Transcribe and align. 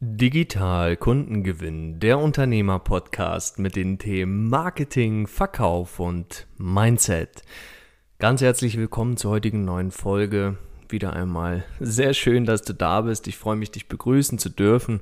Digital 0.00 0.96
Kundengewinn, 0.96 1.98
der 1.98 2.20
Unternehmer-Podcast 2.20 3.58
mit 3.58 3.74
den 3.74 3.98
Themen 3.98 4.48
Marketing, 4.48 5.26
Verkauf 5.26 5.98
und 5.98 6.46
Mindset. 6.56 7.42
Ganz 8.20 8.40
herzlich 8.40 8.76
willkommen 8.76 9.16
zur 9.16 9.32
heutigen 9.32 9.64
neuen 9.64 9.90
Folge. 9.90 10.56
Wieder 10.88 11.14
einmal 11.14 11.64
sehr 11.80 12.14
schön, 12.14 12.44
dass 12.44 12.62
du 12.62 12.74
da 12.74 13.00
bist. 13.00 13.26
Ich 13.26 13.38
freue 13.38 13.56
mich, 13.56 13.72
dich 13.72 13.88
begrüßen 13.88 14.38
zu 14.38 14.50
dürfen 14.50 15.00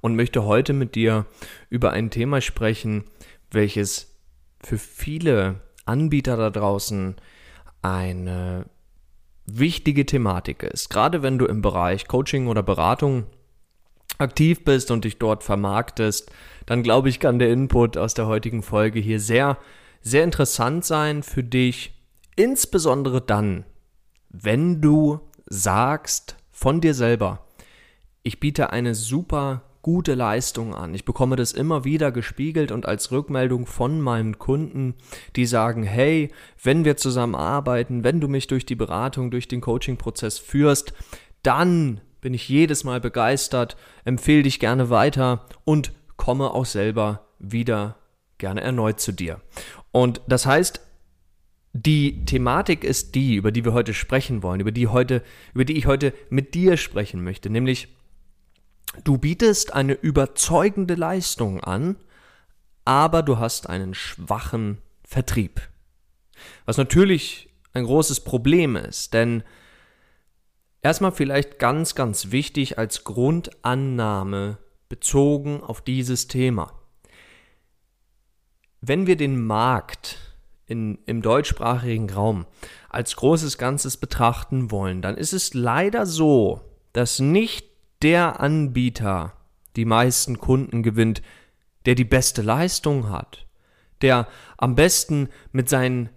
und 0.00 0.16
möchte 0.16 0.42
heute 0.46 0.72
mit 0.72 0.94
dir 0.94 1.26
über 1.68 1.90
ein 1.90 2.08
Thema 2.08 2.40
sprechen, 2.40 3.04
welches 3.50 4.16
für 4.62 4.78
viele 4.78 5.60
Anbieter 5.84 6.38
da 6.38 6.48
draußen 6.48 7.16
eine 7.82 8.64
wichtige 9.44 10.06
Thematik 10.06 10.62
ist. 10.62 10.88
Gerade 10.88 11.22
wenn 11.22 11.36
du 11.36 11.44
im 11.44 11.60
Bereich 11.60 12.08
Coaching 12.08 12.46
oder 12.46 12.62
Beratung 12.62 13.26
aktiv 14.20 14.64
bist 14.64 14.90
und 14.90 15.04
dich 15.04 15.18
dort 15.18 15.42
vermarktest, 15.42 16.30
dann 16.66 16.82
glaube 16.82 17.08
ich, 17.08 17.20
kann 17.20 17.38
der 17.38 17.50
Input 17.50 17.96
aus 17.96 18.14
der 18.14 18.26
heutigen 18.26 18.62
Folge 18.62 19.00
hier 19.00 19.20
sehr, 19.20 19.58
sehr 20.02 20.24
interessant 20.24 20.84
sein 20.84 21.22
für 21.22 21.42
dich. 21.42 21.94
Insbesondere 22.36 23.20
dann, 23.20 23.64
wenn 24.28 24.80
du 24.80 25.20
sagst 25.46 26.36
von 26.50 26.80
dir 26.80 26.94
selber, 26.94 27.46
ich 28.22 28.40
biete 28.40 28.70
eine 28.70 28.94
super 28.94 29.62
gute 29.82 30.14
Leistung 30.14 30.74
an. 30.74 30.94
Ich 30.94 31.04
bekomme 31.04 31.36
das 31.36 31.52
immer 31.52 31.84
wieder 31.84 32.12
gespiegelt 32.12 32.70
und 32.70 32.86
als 32.86 33.10
Rückmeldung 33.10 33.66
von 33.66 34.00
meinen 34.00 34.38
Kunden, 34.38 34.94
die 35.36 35.46
sagen, 35.46 35.82
hey, 35.82 36.30
wenn 36.62 36.84
wir 36.84 36.96
zusammen 36.96 37.34
arbeiten, 37.34 38.04
wenn 38.04 38.20
du 38.20 38.28
mich 38.28 38.46
durch 38.46 38.66
die 38.66 38.74
Beratung, 38.74 39.30
durch 39.30 39.48
den 39.48 39.60
Coaching-Prozess 39.60 40.38
führst, 40.38 40.92
dann 41.42 42.00
bin 42.20 42.34
ich 42.34 42.48
jedes 42.48 42.84
Mal 42.84 43.00
begeistert, 43.00 43.76
empfehle 44.04 44.42
dich 44.42 44.60
gerne 44.60 44.90
weiter 44.90 45.46
und 45.64 45.92
komme 46.16 46.50
auch 46.50 46.66
selber 46.66 47.26
wieder 47.38 47.96
gerne 48.38 48.60
erneut 48.60 49.00
zu 49.00 49.12
dir. 49.12 49.40
Und 49.92 50.20
das 50.28 50.46
heißt, 50.46 50.80
die 51.72 52.24
Thematik 52.24 52.84
ist 52.84 53.14
die, 53.14 53.36
über 53.36 53.52
die 53.52 53.64
wir 53.64 53.72
heute 53.72 53.94
sprechen 53.94 54.42
wollen, 54.42 54.60
über 54.60 54.72
die 54.72 54.88
heute, 54.88 55.22
über 55.54 55.64
die 55.64 55.76
ich 55.76 55.86
heute 55.86 56.12
mit 56.28 56.54
dir 56.54 56.76
sprechen 56.76 57.22
möchte, 57.22 57.48
nämlich 57.48 57.88
du 59.04 59.18
bietest 59.18 59.72
eine 59.72 59.92
überzeugende 59.92 60.94
Leistung 60.94 61.60
an, 61.60 61.96
aber 62.84 63.22
du 63.22 63.38
hast 63.38 63.68
einen 63.68 63.94
schwachen 63.94 64.78
Vertrieb. 65.04 65.60
Was 66.64 66.76
natürlich 66.76 67.50
ein 67.72 67.84
großes 67.84 68.20
Problem 68.20 68.74
ist, 68.74 69.14
denn 69.14 69.44
Erstmal 70.82 71.12
vielleicht 71.12 71.58
ganz, 71.58 71.94
ganz 71.94 72.30
wichtig 72.30 72.78
als 72.78 73.04
Grundannahme 73.04 74.58
bezogen 74.88 75.62
auf 75.62 75.82
dieses 75.82 76.26
Thema. 76.26 76.72
Wenn 78.80 79.06
wir 79.06 79.16
den 79.16 79.44
Markt 79.44 80.18
in, 80.66 80.98
im 81.04 81.20
deutschsprachigen 81.20 82.08
Raum 82.08 82.46
als 82.88 83.14
großes 83.16 83.58
Ganzes 83.58 83.98
betrachten 83.98 84.70
wollen, 84.70 85.02
dann 85.02 85.18
ist 85.18 85.34
es 85.34 85.52
leider 85.52 86.06
so, 86.06 86.62
dass 86.94 87.18
nicht 87.18 87.68
der 88.00 88.40
Anbieter 88.40 89.34
die 89.76 89.84
meisten 89.84 90.38
Kunden 90.38 90.82
gewinnt, 90.82 91.20
der 91.84 91.94
die 91.94 92.04
beste 92.04 92.40
Leistung 92.40 93.10
hat, 93.10 93.46
der 94.00 94.26
am 94.56 94.74
besten 94.76 95.28
mit, 95.52 95.68
seinen, 95.68 96.08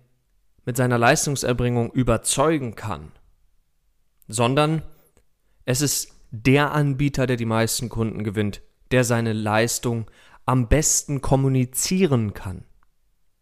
mit 0.65 0.77
seiner 0.77 0.97
Leistungserbringung 0.97 1.91
überzeugen 1.91 2.75
kann 2.75 3.11
sondern 4.27 4.81
es 5.65 5.81
ist 5.81 6.13
der 6.31 6.71
Anbieter, 6.71 7.27
der 7.27 7.37
die 7.37 7.45
meisten 7.45 7.89
Kunden 7.89 8.23
gewinnt, 8.23 8.61
der 8.91 9.03
seine 9.03 9.33
Leistung 9.33 10.09
am 10.45 10.67
besten 10.67 11.21
kommunizieren 11.21 12.33
kann. 12.33 12.65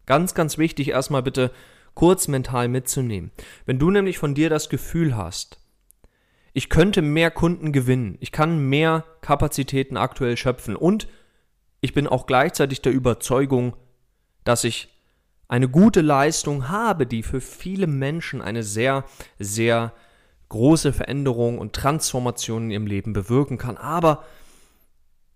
Ganz, 0.06 0.34
ganz 0.34 0.58
wichtig, 0.58 0.90
erstmal 0.90 1.24
bitte 1.24 1.52
kurz 1.94 2.28
mental 2.28 2.68
mitzunehmen. 2.68 3.32
Wenn 3.66 3.80
du 3.80 3.92
nämlich 3.92 4.18
von 4.18 4.36
dir 4.36 4.50
das 4.50 4.70
Gefühl 4.70 5.16
hast, 5.16 5.60
ich 6.54 6.70
könnte 6.70 7.02
mehr 7.02 7.32
Kunden 7.32 7.72
gewinnen, 7.72 8.18
ich 8.20 8.32
kann 8.32 8.70
mehr 8.70 9.06
Kapazitäten 9.22 9.98
aktuell 9.98 10.36
schöpfen 10.36 10.76
und 10.76 11.08
ich 11.80 11.94
bin 11.94 12.08
auch 12.08 12.28
gleichzeitig 12.28 12.82
der 12.82 12.92
Überzeugung, 12.92 13.76
dass 14.44 14.64
ich 14.64 14.90
eine 15.48 15.70
gute 15.70 16.02
Leistung 16.02 16.70
habe, 16.70 17.06
die 17.06 17.24
für 17.24 17.42
viele 17.42 17.88
Menschen 17.88 18.42
eine 18.42 18.64
sehr, 18.64 19.06
sehr 19.40 19.94
große 20.52 20.92
Veränderungen 20.92 21.60
und 21.60 21.72
Transformationen 21.74 22.66
in 22.66 22.72
ihrem 22.72 22.86
Leben 22.86 23.14
bewirken 23.14 23.58
kann. 23.58 23.78
Aber 23.78 24.26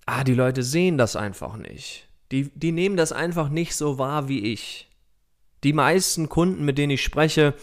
ah, 0.06 0.26
die 0.26 0.34
Leute 0.34 0.62
sehen 0.62 0.98
das 0.98 1.16
einfach 1.16 1.56
nicht. 1.56 2.10
Die, 2.32 2.52
die 2.54 2.74
nehmen 2.74 2.98
das 2.98 3.14
einfach 3.14 3.48
nicht 3.48 3.76
so 3.76 3.98
wahr 3.98 4.28
wie 4.28 4.52
ich. 4.52 4.90
Die 5.64 5.72
meisten 5.72 6.28
Kunden, 6.28 6.66
mit 6.66 6.78
denen 6.78 6.92
ich 6.92 7.02
spreche, 7.02 7.54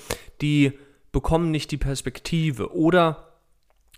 die 0.40 0.72
bekommen 1.12 1.50
nicht 1.50 1.70
die 1.70 1.76
Perspektive. 1.76 2.74
Oder 2.74 3.34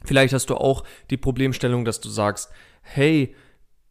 vielleicht 0.04 0.34
hast 0.34 0.50
du 0.50 0.56
auch 0.56 0.82
die 1.10 1.16
Problemstellung, 1.16 1.84
dass 1.84 2.00
du 2.00 2.08
sagst, 2.08 2.50
hey, 2.82 3.36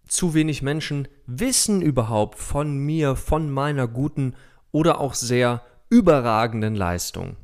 zu 0.05 0.33
wenig 0.33 0.61
Menschen 0.61 1.07
wissen 1.25 1.81
überhaupt 1.81 2.37
von 2.37 2.77
mir, 2.77 3.15
von 3.15 3.49
meiner 3.49 3.87
guten 3.87 4.35
oder 4.73 4.99
auch 4.99 5.13
sehr 5.13 5.61
überragenden 5.89 6.75
Leistung. 6.75 7.37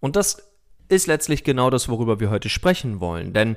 Und 0.00 0.16
das 0.16 0.49
ist 0.90 1.06
letztlich 1.06 1.44
genau 1.44 1.70
das, 1.70 1.88
worüber 1.88 2.20
wir 2.20 2.30
heute 2.30 2.48
sprechen 2.48 3.00
wollen. 3.00 3.32
Denn 3.32 3.56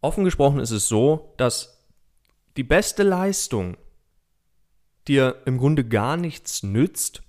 offen 0.00 0.24
gesprochen 0.24 0.60
ist 0.60 0.70
es 0.70 0.88
so, 0.88 1.34
dass 1.36 1.86
die 2.56 2.64
beste 2.64 3.02
Leistung 3.02 3.76
dir 5.06 5.36
im 5.46 5.58
Grunde 5.58 5.84
gar 5.84 6.16
nichts 6.16 6.62
nützt, 6.62 7.22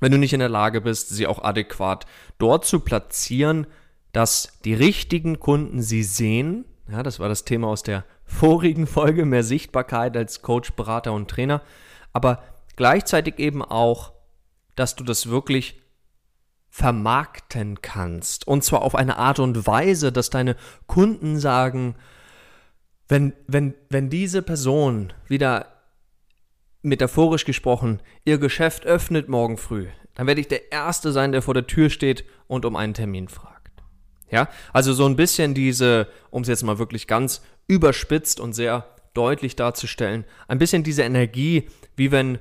wenn 0.00 0.12
du 0.12 0.18
nicht 0.18 0.32
in 0.32 0.40
der 0.40 0.48
Lage 0.48 0.80
bist, 0.80 1.08
sie 1.08 1.26
auch 1.26 1.42
adäquat 1.42 2.06
dort 2.38 2.64
zu 2.64 2.80
platzieren, 2.80 3.66
dass 4.12 4.60
die 4.64 4.74
richtigen 4.74 5.40
Kunden 5.40 5.82
sie 5.82 6.04
sehen. 6.04 6.64
Ja, 6.90 7.02
das 7.02 7.18
war 7.18 7.28
das 7.28 7.44
Thema 7.44 7.68
aus 7.68 7.82
der 7.82 8.04
vorigen 8.24 8.86
Folge, 8.86 9.24
mehr 9.24 9.42
Sichtbarkeit 9.42 10.16
als 10.16 10.42
Coach, 10.42 10.72
Berater 10.72 11.12
und 11.12 11.28
Trainer. 11.28 11.62
Aber 12.12 12.44
gleichzeitig 12.76 13.38
eben 13.38 13.62
auch, 13.62 14.12
dass 14.76 14.94
du 14.94 15.02
das 15.02 15.28
wirklich 15.28 15.80
vermarkten 16.78 17.82
kannst. 17.82 18.46
Und 18.46 18.62
zwar 18.62 18.82
auf 18.82 18.94
eine 18.94 19.16
Art 19.16 19.40
und 19.40 19.66
Weise, 19.66 20.12
dass 20.12 20.30
deine 20.30 20.54
Kunden 20.86 21.40
sagen, 21.40 21.96
wenn, 23.08 23.32
wenn, 23.48 23.74
wenn 23.90 24.10
diese 24.10 24.42
Person 24.42 25.12
wieder 25.26 25.66
metaphorisch 26.82 27.44
gesprochen 27.44 28.00
ihr 28.24 28.38
Geschäft 28.38 28.86
öffnet 28.86 29.28
morgen 29.28 29.56
früh, 29.56 29.88
dann 30.14 30.28
werde 30.28 30.40
ich 30.40 30.46
der 30.46 30.70
Erste 30.70 31.10
sein, 31.10 31.32
der 31.32 31.42
vor 31.42 31.54
der 31.54 31.66
Tür 31.66 31.90
steht 31.90 32.24
und 32.46 32.64
um 32.64 32.76
einen 32.76 32.94
Termin 32.94 33.26
fragt. 33.26 33.82
Ja, 34.30 34.48
also 34.72 34.92
so 34.92 35.04
ein 35.04 35.16
bisschen 35.16 35.54
diese, 35.54 36.06
um 36.30 36.42
es 36.42 36.48
jetzt 36.48 36.62
mal 36.62 36.78
wirklich 36.78 37.08
ganz 37.08 37.42
überspitzt 37.66 38.38
und 38.38 38.52
sehr 38.52 38.94
deutlich 39.14 39.56
darzustellen, 39.56 40.24
ein 40.46 40.58
bisschen 40.58 40.84
diese 40.84 41.02
Energie, 41.02 41.68
wie 41.96 42.12
wenn 42.12 42.38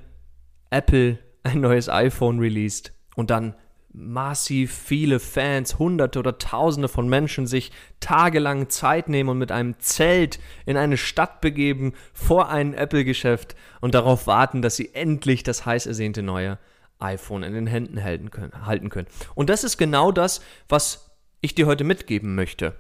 Apple 0.70 1.18
ein 1.42 1.62
neues 1.62 1.90
iPhone 1.90 2.38
released 2.38 2.92
und 3.16 3.32
dann 3.32 3.56
massiv 3.98 4.74
viele 4.74 5.20
Fans, 5.20 5.80
hunderte 5.80 6.20
oder 6.20 6.38
tausende 6.38 6.88
von 6.88 7.10
Menschen 7.10 7.48
sich 7.48 7.72
tagelang 8.00 8.70
Zeit 8.70 9.10
nehmen 9.10 9.30
und 9.30 9.38
mit 9.40 9.52
einem 9.52 9.80
Zelt 9.80 10.40
in 10.66 10.78
eine 10.78 10.98
Stadt 10.98 11.42
begeben 11.42 11.94
vor 12.14 12.50
ein 12.50 12.74
Apple-Geschäft 12.74 13.56
und 13.82 13.96
darauf 13.96 14.28
warten, 14.28 14.62
dass 14.62 14.76
sie 14.76 14.94
endlich 14.94 15.44
das 15.44 15.66
heiß 15.66 15.88
ersehnte 15.88 16.22
neue 16.22 16.60
iPhone 17.00 17.44
in 17.44 17.54
den 17.54 17.68
Händen 17.68 18.04
halten 18.04 18.32
können, 18.32 18.66
halten 18.66 18.90
können. 18.90 19.08
Und 19.36 19.50
das 19.50 19.64
ist 19.64 19.78
genau 19.78 20.12
das, 20.12 20.42
was 20.70 21.12
ich 21.42 21.56
dir 21.56 21.68
heute 21.68 21.84
mitgeben 21.84 22.36
möchte. 22.36 22.76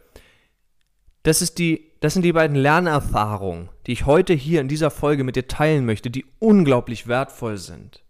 Das, 1.23 1.41
ist 1.41 1.57
die, 1.57 1.91
das 1.99 2.13
sind 2.13 2.23
die 2.23 2.33
beiden 2.33 2.55
Lernerfahrungen, 2.55 3.69
die 3.85 3.91
ich 3.91 4.05
heute 4.05 4.33
hier 4.33 4.61
in 4.61 4.67
dieser 4.67 4.91
Folge 4.91 5.23
mit 5.23 5.35
dir 5.35 5.47
teilen 5.47 5.85
möchte, 5.85 6.09
die 6.09 6.25
unglaublich 6.39 7.07
wertvoll 7.07 7.57
sind. 7.57 8.03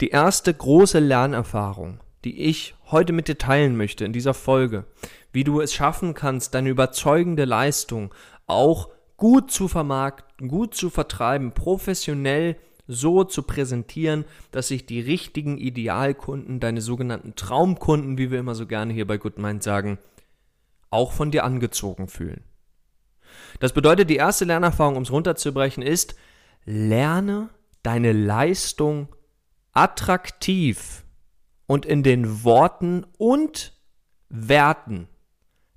Die 0.00 0.08
erste 0.08 0.54
große 0.54 0.98
Lernerfahrung, 0.98 2.00
die 2.24 2.40
ich 2.40 2.74
heute 2.90 3.12
mit 3.12 3.28
dir 3.28 3.36
teilen 3.36 3.76
möchte 3.76 4.06
in 4.06 4.14
dieser 4.14 4.32
Folge, 4.32 4.86
wie 5.30 5.44
du 5.44 5.60
es 5.60 5.74
schaffen 5.74 6.14
kannst, 6.14 6.54
deine 6.54 6.70
überzeugende 6.70 7.44
Leistung 7.44 8.14
auch 8.46 8.88
gut 9.18 9.50
zu 9.50 9.68
vermarkten, 9.68 10.48
gut 10.48 10.74
zu 10.74 10.88
vertreiben, 10.88 11.52
professionell 11.52 12.56
so 12.86 13.24
zu 13.24 13.42
präsentieren, 13.42 14.24
dass 14.50 14.68
sich 14.68 14.86
die 14.86 15.00
richtigen 15.00 15.58
Idealkunden, 15.58 16.60
deine 16.60 16.80
sogenannten 16.80 17.36
Traumkunden, 17.36 18.16
wie 18.16 18.30
wir 18.30 18.40
immer 18.40 18.54
so 18.54 18.66
gerne 18.66 18.94
hier 18.94 19.06
bei 19.06 19.18
GoodMind 19.18 19.62
sagen, 19.62 19.98
auch 20.88 21.12
von 21.12 21.30
dir 21.30 21.44
angezogen 21.44 22.08
fühlen. 22.08 22.42
Das 23.60 23.72
bedeutet, 23.72 24.08
die 24.08 24.16
erste 24.16 24.46
Lernerfahrung, 24.46 24.96
um 24.96 25.02
es 25.02 25.12
runterzubrechen, 25.12 25.82
ist, 25.82 26.16
lerne 26.64 27.50
deine 27.82 28.12
Leistung 28.12 29.08
attraktiv 29.72 31.04
und 31.66 31.86
in 31.86 32.02
den 32.02 32.44
Worten 32.44 33.06
und 33.18 33.72
Werten 34.28 35.08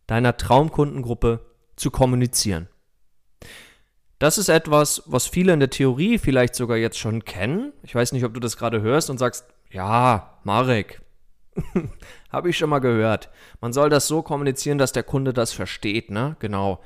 deiner 0.07 0.37
Traumkundengruppe 0.37 1.45
zu 1.75 1.91
kommunizieren. 1.91 2.67
Das 4.19 4.37
ist 4.37 4.49
etwas, 4.49 5.03
was 5.05 5.27
viele 5.27 5.53
in 5.53 5.59
der 5.59 5.69
Theorie 5.69 6.17
vielleicht 6.17 6.55
sogar 6.55 6.77
jetzt 6.77 6.97
schon 6.97 7.25
kennen. 7.25 7.73
Ich 7.83 7.93
weiß 7.93 8.13
nicht, 8.13 8.23
ob 8.23 8.33
du 8.33 8.39
das 8.39 8.57
gerade 8.57 8.81
hörst 8.81 9.09
und 9.09 9.17
sagst, 9.17 9.45
ja, 9.69 10.39
Marek, 10.43 11.01
habe 12.31 12.49
ich 12.49 12.57
schon 12.57 12.69
mal 12.69 12.79
gehört. 12.79 13.29
Man 13.59 13.73
soll 13.73 13.89
das 13.89 14.07
so 14.07 14.21
kommunizieren, 14.21 14.77
dass 14.77 14.93
der 14.93 15.03
Kunde 15.03 15.33
das 15.33 15.51
versteht, 15.51 16.09
ne? 16.09 16.35
Genau. 16.39 16.79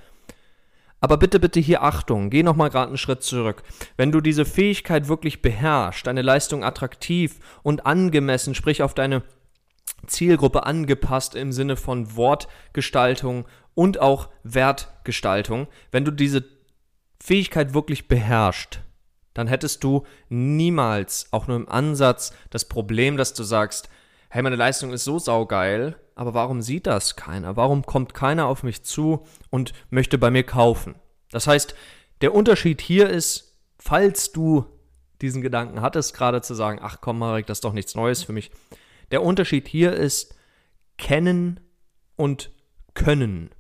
Aber 1.00 1.18
bitte, 1.18 1.40
bitte 1.40 1.60
hier 1.60 1.84
Achtung, 1.84 2.30
geh 2.30 2.42
nochmal 2.42 2.70
gerade 2.70 2.88
einen 2.88 2.98
Schritt 2.98 3.22
zurück. 3.22 3.64
Wenn 3.98 4.12
du 4.12 4.20
diese 4.20 4.46
Fähigkeit 4.46 5.08
wirklich 5.08 5.42
beherrschst, 5.42 6.08
deine 6.08 6.24
Leistung 6.24 6.64
attraktiv 6.64 7.40
und 7.62 7.86
angemessen, 7.86 8.56
sprich 8.56 8.82
auf 8.82 8.96
deine 8.96 9.22
Zielgruppe 10.08 10.66
angepasst 10.66 11.36
im 11.36 11.52
Sinne 11.52 11.76
von 11.76 12.16
Wortgestaltung 12.16 13.46
und 13.76 14.00
auch 14.00 14.30
Wertgestaltung, 14.44 15.68
wenn 15.92 16.06
du 16.06 16.12
diese 16.12 16.46
Fähigkeit 17.22 17.74
wirklich 17.74 18.08
beherrscht, 18.08 18.80
dann 19.34 19.48
hättest 19.48 19.84
du 19.84 20.04
niemals, 20.30 21.28
auch 21.32 21.48
nur 21.48 21.58
im 21.58 21.70
Ansatz, 21.70 22.34
das 22.50 22.66
Problem, 22.66 23.18
dass 23.18 23.36
du 23.36 23.44
sagst, 23.44 23.90
hey, 24.30 24.42
meine 24.42 24.56
Leistung 24.56 24.94
ist 24.94 25.04
so 25.04 25.20
saugeil, 25.20 25.96
aber 26.18 26.34
warum 26.34 26.62
sieht 26.62 26.88
das 26.88 27.16
keiner? 27.16 27.56
Warum 27.56 27.86
kommt 27.86 28.14
keiner 28.14 28.48
auf 28.48 28.64
mich 28.64 28.84
zu 28.84 29.26
und 29.50 29.74
möchte 29.90 30.18
bei 30.18 30.32
mir 30.32 30.44
kaufen? 30.44 30.96
Das 31.32 31.48
heißt, 31.48 31.76
der 32.22 32.34
Unterschied 32.34 32.82
hier 32.82 33.10
ist, 33.10 33.58
falls 33.78 34.32
du 34.32 34.66
diesen 35.22 35.42
Gedanken 35.42 35.82
hattest, 35.82 36.16
gerade 36.16 36.42
zu 36.42 36.56
sagen, 36.56 36.80
ach 36.82 37.02
komm, 37.02 37.20
Marek, 37.20 37.46
das 37.46 37.58
ist 37.58 37.66
doch 37.66 37.74
nichts 37.74 37.96
Neues 37.96 38.24
für 38.24 38.34
mich. 38.34 38.52
Der 39.12 39.24
Unterschied 39.24 39.68
hier 39.68 39.94
ist 39.94 40.36
kennen 40.98 41.60
und 42.16 42.52
können. 42.94 43.52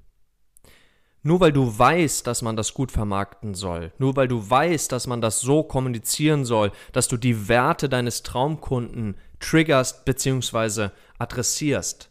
Nur 1.21 1.39
weil 1.39 1.51
du 1.51 1.77
weißt, 1.77 2.25
dass 2.25 2.41
man 2.41 2.55
das 2.55 2.73
gut 2.73 2.91
vermarkten 2.91 3.53
soll, 3.53 3.91
nur 3.97 4.15
weil 4.15 4.27
du 4.27 4.49
weißt, 4.49 4.91
dass 4.91 5.07
man 5.07 5.21
das 5.21 5.41
so 5.41 5.63
kommunizieren 5.63 6.45
soll, 6.45 6.71
dass 6.91 7.07
du 7.07 7.17
die 7.17 7.47
Werte 7.49 7.89
deines 7.89 8.23
Traumkunden 8.23 9.15
triggerst 9.39 10.05
bzw. 10.05 10.89
adressierst, 11.19 12.09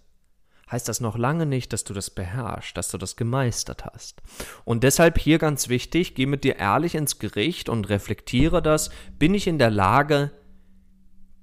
heißt 0.71 0.89
das 0.89 1.01
noch 1.01 1.17
lange 1.17 1.47
nicht, 1.47 1.73
dass 1.73 1.85
du 1.85 1.95
das 1.95 2.11
beherrschst, 2.11 2.77
dass 2.77 2.91
du 2.91 2.99
das 2.99 3.17
gemeistert 3.17 3.85
hast. 3.85 4.21
Und 4.65 4.83
deshalb 4.83 5.19
hier 5.19 5.39
ganz 5.39 5.69
wichtig, 5.69 6.15
geh 6.15 6.27
mit 6.27 6.45
dir 6.45 6.57
ehrlich 6.57 6.95
ins 6.95 7.19
Gericht 7.19 7.69
und 7.69 7.89
reflektiere 7.89 8.63
das, 8.63 8.91
bin 9.19 9.35
ich 9.35 9.47
in 9.47 9.59
der 9.59 9.71
Lage, 9.71 10.33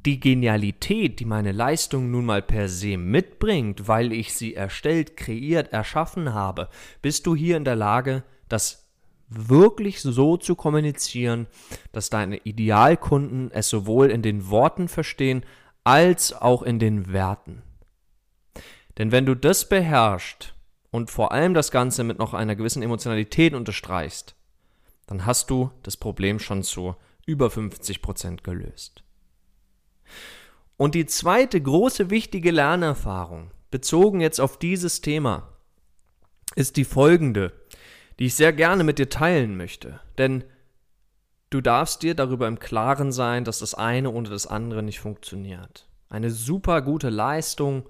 die 0.06 0.20
Genialität, 0.20 1.20
die 1.20 1.26
meine 1.26 1.54
Leistung 1.54 2.12
nun 2.12 2.26
mal 2.26 2.42
per 2.42 2.68
se 2.68 2.98
mitbringt, 2.98 3.88
weil 3.88 4.12
ich 4.12 4.34
sie 4.34 4.54
erstellt, 4.54 5.16
kreiert, 5.16 5.72
erschaffen 5.72 6.34
habe, 6.34 6.68
bist 7.02 7.26
du 7.26 7.36
hier 7.36 7.56
in 7.56 7.64
der 7.64 7.78
Lage, 7.78 8.24
das 8.50 8.90
wirklich 9.30 10.02
so 10.02 10.36
zu 10.36 10.56
kommunizieren, 10.56 11.48
dass 11.94 12.10
deine 12.10 12.38
Idealkunden 12.38 13.50
es 13.52 13.70
sowohl 13.70 14.12
in 14.12 14.22
den 14.22 14.50
Worten 14.50 14.90
verstehen 14.90 15.46
als 15.86 16.34
auch 16.34 16.64
in 16.64 16.80
den 16.80 17.12
Werten. 17.14 17.64
Denn 18.98 19.12
wenn 19.12 19.26
du 19.26 19.36
das 19.36 19.68
beherrschst 19.68 20.54
und 20.92 21.10
vor 21.10 21.32
allem 21.32 21.54
das 21.54 21.72
Ganze 21.72 22.04
mit 22.04 22.20
noch 22.20 22.34
einer 22.34 22.56
gewissen 22.56 22.84
Emotionalität 22.84 23.54
unterstreichst, 23.54 24.36
dann 25.08 25.26
hast 25.26 25.50
du 25.50 25.72
das 25.82 25.98
Problem 25.98 26.40
schon 26.40 26.64
zu 26.64 26.96
über 27.26 27.50
50 27.50 28.02
Prozent 28.02 28.44
gelöst. 28.44 29.04
Und 30.78 30.96
die 30.96 31.06
zweite 31.06 31.62
große 31.62 32.10
wichtige 32.10 32.52
Lernerfahrung, 32.52 33.52
bezogen 33.72 34.22
jetzt 34.22 34.40
auf 34.40 34.60
dieses 34.60 35.02
Thema, 35.02 35.50
ist 36.56 36.78
die 36.78 36.86
folgende, 36.86 37.54
die 38.20 38.26
ich 38.26 38.36
sehr 38.36 38.54
gerne 38.54 38.84
mit 38.84 39.00
dir 39.00 39.10
teilen 39.10 39.58
möchte. 39.58 40.00
Denn 40.18 40.44
du 41.50 41.62
darfst 41.62 42.04
dir 42.04 42.16
darüber 42.16 42.48
im 42.48 42.60
Klaren 42.60 43.12
sein, 43.12 43.44
dass 43.46 43.60
das 43.60 43.74
eine 43.74 44.12
ohne 44.12 44.30
das 44.30 44.46
andere 44.46 44.84
nicht 44.84 45.00
funktioniert. 45.00 45.88
Eine 46.10 46.30
super 46.30 46.82
gute 46.82 47.10
Leistung 47.10 47.90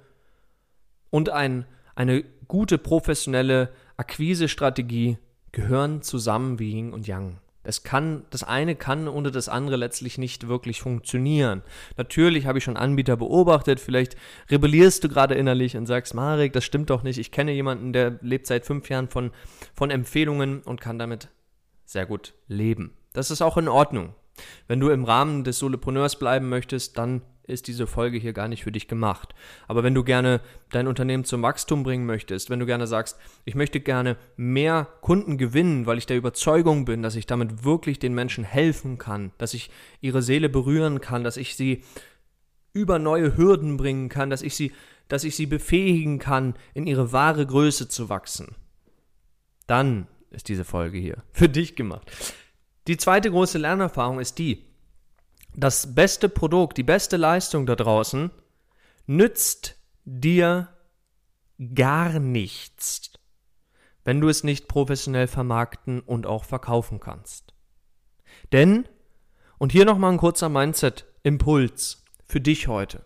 und 1.13 1.29
ein, 1.29 1.65
eine 1.93 2.23
gute 2.47 2.79
professionelle 2.79 3.69
Akquisestrategie 3.97 5.19
gehören 5.51 6.01
zusammen 6.01 6.57
wie 6.57 6.71
Yin 6.71 6.91
und 6.91 7.05
Yang. 7.05 7.37
Es 7.61 7.83
kann, 7.83 8.25
das 8.31 8.41
eine 8.43 8.75
kann 8.75 9.07
ohne 9.07 9.29
das 9.29 9.47
andere 9.47 9.75
letztlich 9.75 10.17
nicht 10.17 10.47
wirklich 10.47 10.81
funktionieren. 10.81 11.61
Natürlich 11.97 12.47
habe 12.47 12.57
ich 12.57 12.63
schon 12.63 12.77
Anbieter 12.77 13.15
beobachtet, 13.15 13.79
vielleicht 13.79 14.17
rebellierst 14.49 15.03
du 15.03 15.07
gerade 15.07 15.35
innerlich 15.35 15.77
und 15.77 15.85
sagst, 15.85 16.15
Marek, 16.15 16.51
das 16.51 16.63
stimmt 16.63 16.89
doch 16.89 17.03
nicht. 17.03 17.19
Ich 17.19 17.31
kenne 17.31 17.51
jemanden, 17.51 17.93
der 17.93 18.17
lebt 18.21 18.47
seit 18.47 18.65
fünf 18.65 18.89
Jahren 18.89 19.07
von, 19.07 19.29
von 19.75 19.91
Empfehlungen 19.91 20.63
und 20.63 20.81
kann 20.81 20.97
damit 20.97 21.29
sehr 21.85 22.07
gut 22.07 22.33
leben. 22.47 22.97
Das 23.13 23.29
ist 23.29 23.43
auch 23.43 23.57
in 23.57 23.67
Ordnung. 23.67 24.15
Wenn 24.67 24.79
du 24.79 24.89
im 24.89 25.03
Rahmen 25.03 25.43
des 25.43 25.59
Solopreneurs 25.59 26.17
bleiben 26.17 26.49
möchtest, 26.49 26.97
dann 26.97 27.21
ist 27.45 27.67
diese 27.67 27.87
Folge 27.87 28.17
hier 28.17 28.33
gar 28.33 28.47
nicht 28.47 28.63
für 28.63 28.71
dich 28.71 28.87
gemacht. 28.87 29.35
Aber 29.67 29.83
wenn 29.83 29.93
du 29.93 30.03
gerne 30.03 30.41
dein 30.71 30.87
Unternehmen 30.87 31.25
zum 31.25 31.41
Wachstum 31.41 31.83
bringen 31.83 32.05
möchtest, 32.05 32.49
wenn 32.49 32.59
du 32.59 32.65
gerne 32.65 32.87
sagst, 32.87 33.19
ich 33.45 33.55
möchte 33.55 33.79
gerne 33.79 34.17
mehr 34.37 34.87
Kunden 35.01 35.37
gewinnen, 35.37 35.85
weil 35.85 35.97
ich 35.97 36.05
der 36.05 36.17
Überzeugung 36.17 36.85
bin, 36.85 37.01
dass 37.01 37.15
ich 37.15 37.25
damit 37.25 37.63
wirklich 37.65 37.99
den 37.99 38.13
Menschen 38.13 38.43
helfen 38.43 38.97
kann, 38.97 39.31
dass 39.37 39.53
ich 39.53 39.69
ihre 39.99 40.21
Seele 40.21 40.49
berühren 40.49 41.01
kann, 41.01 41.23
dass 41.23 41.37
ich 41.37 41.55
sie 41.55 41.83
über 42.71 42.97
neue 42.97 43.37
Hürden 43.37 43.77
bringen 43.77 44.09
kann, 44.09 44.29
dass 44.29 44.41
ich 44.41 44.55
sie, 44.55 44.71
dass 45.07 45.23
ich 45.23 45.35
sie 45.35 45.45
befähigen 45.45 46.19
kann, 46.19 46.55
in 46.73 46.87
ihre 46.87 47.11
wahre 47.11 47.45
Größe 47.45 47.87
zu 47.87 48.09
wachsen, 48.09 48.55
dann 49.67 50.07
ist 50.31 50.49
diese 50.49 50.65
Folge 50.65 50.97
hier 50.97 51.23
für 51.31 51.49
dich 51.49 51.75
gemacht. 51.75 52.11
Die 52.87 52.97
zweite 52.97 53.29
große 53.29 53.57
Lernerfahrung 53.57 54.19
ist 54.19 54.39
die, 54.39 54.65
das 55.55 55.95
beste 55.95 56.29
Produkt, 56.29 56.77
die 56.77 56.83
beste 56.83 57.17
Leistung 57.17 57.65
da 57.65 57.75
draußen 57.75 58.31
nützt 59.05 59.75
dir 60.05 60.69
gar 61.75 62.19
nichts, 62.19 63.11
wenn 64.03 64.19
du 64.19 64.29
es 64.29 64.43
nicht 64.43 64.67
professionell 64.67 65.27
vermarkten 65.27 65.99
und 66.01 66.25
auch 66.25 66.43
verkaufen 66.43 66.99
kannst. 66.99 67.53
Denn, 68.51 68.87
und 69.57 69.71
hier 69.71 69.85
nochmal 69.85 70.11
ein 70.11 70.17
kurzer 70.17 70.49
Mindset-Impuls 70.49 72.03
für 72.25 72.41
dich 72.41 72.67
heute. 72.67 73.05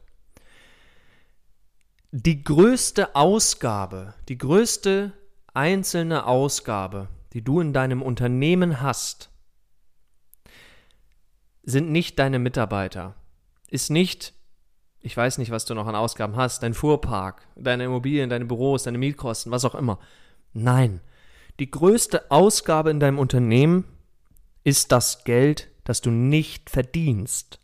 Die 2.12 2.44
größte 2.44 3.16
Ausgabe, 3.16 4.14
die 4.30 4.38
größte 4.38 5.12
einzelne 5.54 6.26
Ausgabe, 6.26 7.10
die 7.34 7.44
du 7.44 7.60
in 7.60 7.74
deinem 7.74 8.02
Unternehmen 8.02 8.82
hast, 8.82 9.30
sind 11.68 11.92
nicht 11.92 12.18
deine 12.18 12.40
Mitarbeiter. 12.40 13.16
Ist 13.70 13.92
nicht, 13.92 14.34
ich 15.02 15.16
weiß 15.16 15.38
nicht, 15.38 15.52
was 15.52 15.66
du 15.66 15.76
noch 15.76 15.86
an 15.86 15.96
Ausgaben 15.96 16.38
hast, 16.38 16.64
dein 16.64 16.74
Fuhrpark, 16.74 17.46
deine 17.58 17.84
Immobilien, 17.84 18.30
deine 18.30 18.46
Büros, 18.46 18.84
deine 18.84 18.98
Mietkosten, 18.98 19.52
was 19.52 19.66
auch 19.66 19.76
immer. 19.76 20.00
Nein. 20.54 21.02
Die 21.60 21.70
größte 21.70 22.32
Ausgabe 22.32 22.90
in 22.90 23.02
deinem 23.02 23.20
Unternehmen 23.20 23.84
ist 24.64 24.94
das 24.94 25.26
Geld, 25.26 25.68
das 25.84 26.00
du 26.00 26.10
nicht 26.10 26.70
verdienst. 26.70 27.60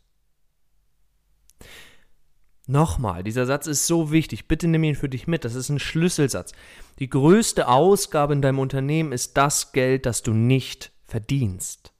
Nochmal, 2.66 3.24
dieser 3.24 3.46
Satz 3.46 3.66
ist 3.66 3.86
so 3.86 4.12
wichtig. 4.12 4.48
Bitte 4.48 4.68
nimm 4.68 4.84
ihn 4.84 4.96
für 4.96 5.08
dich 5.08 5.26
mit. 5.26 5.46
Das 5.46 5.54
ist 5.54 5.70
ein 5.70 5.78
Schlüsselsatz. 5.78 6.52
Die 6.98 7.08
größte 7.08 7.68
Ausgabe 7.68 8.34
in 8.34 8.42
deinem 8.42 8.58
Unternehmen 8.58 9.12
ist 9.12 9.36
das 9.38 9.72
Geld, 9.72 10.04
das 10.04 10.22
du 10.22 10.34
nicht 10.34 10.92
verdienst. 11.04 11.93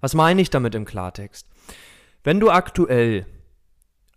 Was 0.00 0.14
meine 0.14 0.40
ich 0.40 0.50
damit 0.50 0.74
im 0.74 0.84
Klartext? 0.84 1.46
Wenn 2.24 2.40
du 2.40 2.50
aktuell 2.50 3.26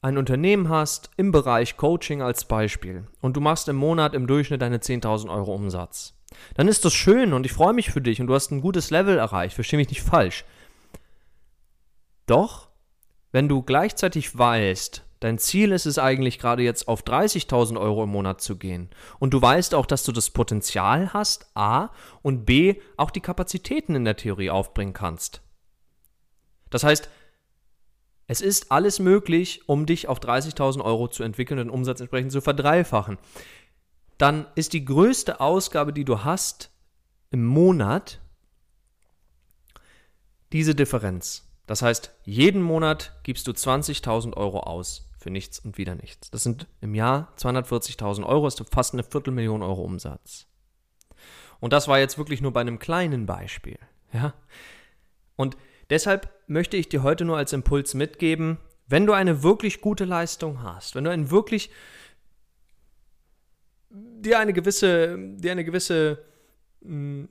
ein 0.01 0.17
Unternehmen 0.17 0.69
hast 0.69 1.09
im 1.15 1.31
Bereich 1.31 1.77
Coaching 1.77 2.21
als 2.21 2.45
Beispiel 2.45 3.07
und 3.21 3.37
du 3.37 3.41
machst 3.41 3.69
im 3.69 3.77
Monat 3.77 4.13
im 4.13 4.27
Durchschnitt 4.27 4.61
deine 4.61 4.79
10.000 4.79 5.29
Euro 5.29 5.55
Umsatz, 5.55 6.13
dann 6.55 6.67
ist 6.67 6.83
das 6.83 6.93
schön 6.93 7.33
und 7.33 7.45
ich 7.45 7.53
freue 7.53 7.73
mich 7.73 7.89
für 7.91 8.01
dich 8.01 8.19
und 8.19 8.27
du 8.27 8.33
hast 8.33 8.51
ein 8.51 8.61
gutes 8.61 8.91
Level 8.91 9.17
erreicht, 9.17 9.55
verstehe 9.55 9.77
mich 9.77 9.89
nicht 9.89 10.01
falsch. 10.01 10.43
Doch, 12.25 12.69
wenn 13.31 13.47
du 13.47 13.61
gleichzeitig 13.61 14.37
weißt, 14.37 15.03
dein 15.19 15.37
Ziel 15.37 15.71
ist 15.71 15.85
es 15.85 15.99
eigentlich 15.99 16.39
gerade 16.39 16.63
jetzt 16.63 16.87
auf 16.87 17.03
30.000 17.03 17.79
Euro 17.79 18.03
im 18.03 18.09
Monat 18.09 18.41
zu 18.41 18.57
gehen 18.57 18.89
und 19.19 19.33
du 19.33 19.41
weißt 19.41 19.73
auch, 19.73 19.85
dass 19.85 20.03
du 20.03 20.11
das 20.11 20.29
Potenzial 20.29 21.13
hast, 21.13 21.47
A 21.55 21.91
und 22.21 22.45
B 22.45 22.75
auch 22.97 23.11
die 23.11 23.21
Kapazitäten 23.21 23.95
in 23.95 24.05
der 24.05 24.17
Theorie 24.17 24.49
aufbringen 24.49 24.93
kannst, 24.93 25.41
das 26.74 26.84
heißt, 26.84 27.08
es 28.25 28.42
ist 28.42 28.72
alles 28.72 28.98
möglich, 28.98 29.70
um 29.70 29.86
dich 29.86 30.08
auf 30.08 30.20
30.000 30.20 30.84
Euro 30.84 31.08
zu 31.08 31.22
entwickeln 31.22 31.60
und 31.60 31.68
den 31.68 31.74
Umsatz 31.74 32.00
entsprechend 32.00 32.32
zu 32.32 32.42
verdreifachen. 32.42 33.20
Dann 34.18 34.48
ist 34.56 34.74
die 34.74 34.84
größte 34.84 35.39
Ausgabe, 35.39 35.94
die 35.94 36.03
du 36.03 36.24
hast 36.24 36.72
im 37.30 37.46
Monat, 37.46 38.22
diese 40.51 40.74
Differenz. 40.74 41.48
Das 41.68 41.84
heißt, 41.84 42.12
jeden 42.24 42.63
Monat 42.63 43.20
gibst 43.22 43.46
du 43.46 43.51
20.000 43.51 44.36
Euro 44.36 44.62
aus 44.62 45.12
für 45.20 45.30
nichts 45.30 45.60
und 45.60 45.77
wieder 45.77 45.94
nichts. 45.94 46.32
Das 46.32 46.42
sind 46.42 46.65
im 46.82 46.96
Jahr 46.96 47.32
240.000 47.38 48.25
Euro, 48.25 48.48
ist 48.48 48.63
fast 48.72 48.94
eine 48.94 49.03
Viertelmillion 49.03 49.62
Euro 49.62 49.84
Umsatz. 49.84 50.48
Und 51.60 51.72
das 51.72 51.88
war 51.88 52.00
jetzt 52.00 52.18
wirklich 52.18 52.42
nur 52.42 52.51
bei 52.51 52.62
einem 52.62 52.80
kleinen 52.80 53.27
Beispiel. 53.27 53.77
Ja? 54.12 54.34
Und 55.36 55.56
deshalb 55.93 56.29
möchte 56.47 56.75
ich 56.75 56.89
dir 56.89 57.03
heute 57.03 57.23
nur 57.23 57.38
als 57.38 57.53
Impuls 57.53 57.93
mitgeben, 57.93 58.57
wenn 58.88 59.05
du 59.05 59.13
eine 59.13 59.43
wirklich 59.43 59.79
gute 59.79 60.05
Leistung 60.05 60.63
hast, 60.63 60.95
wenn 60.95 61.03
du 61.03 61.12
ein 61.12 61.31
wirklich 61.31 61.69
dir 63.89 64.39
eine 64.39 64.53
gewisse, 64.53 65.17
dir 65.19 65.51
eine 65.51 65.63
gewisse, 65.63 66.19
hm, 66.81 67.29